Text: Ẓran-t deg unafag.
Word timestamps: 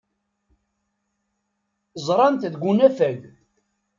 Ẓran-t 2.05 2.49
deg 2.53 2.63
unafag. 2.71 3.19